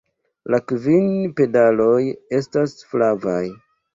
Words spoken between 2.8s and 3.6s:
flavaj.